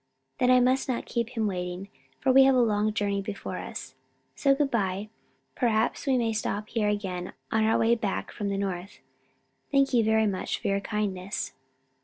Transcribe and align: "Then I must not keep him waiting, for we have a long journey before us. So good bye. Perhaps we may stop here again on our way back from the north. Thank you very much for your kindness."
"Then 0.39 0.49
I 0.49 0.59
must 0.59 0.89
not 0.89 1.05
keep 1.05 1.37
him 1.37 1.45
waiting, 1.45 1.87
for 2.19 2.31
we 2.31 2.41
have 2.45 2.55
a 2.55 2.59
long 2.59 2.91
journey 2.91 3.21
before 3.21 3.59
us. 3.59 3.93
So 4.33 4.55
good 4.55 4.71
bye. 4.71 5.09
Perhaps 5.53 6.07
we 6.07 6.17
may 6.17 6.33
stop 6.33 6.69
here 6.69 6.87
again 6.89 7.33
on 7.51 7.65
our 7.65 7.77
way 7.77 7.93
back 7.93 8.31
from 8.31 8.49
the 8.49 8.57
north. 8.57 8.97
Thank 9.71 9.93
you 9.93 10.03
very 10.03 10.25
much 10.25 10.57
for 10.59 10.69
your 10.69 10.79
kindness." 10.81 11.53